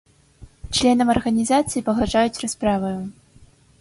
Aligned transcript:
Членам 0.77 1.11
арганізацыі 1.15 1.85
пагражаюць 1.91 2.41
расправаю. 2.45 2.99